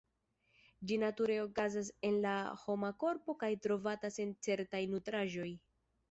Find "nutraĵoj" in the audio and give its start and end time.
4.95-5.51